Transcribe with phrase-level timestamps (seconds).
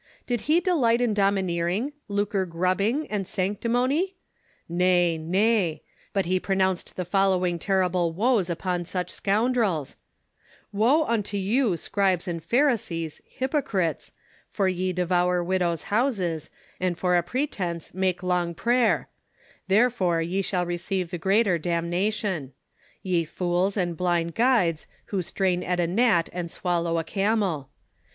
[0.25, 4.13] Did he delight in domineering, lucre grubbing and sancti mony V
[4.69, 9.95] Nay, nay; but he pronounced the following terrible woes upon such scoundrels:
[10.71, 14.11] "Wo unto you scribes and pharisees, hypocrites,
[14.49, 16.49] for ye devour widows' houses,
[16.79, 19.07] and for a pretence make long prayer;
[19.67, 22.53] therefore ye shall receive the greater damnation.
[23.03, 27.69] Ye fools and blind guides, who strain at a gnat and swal low a camel.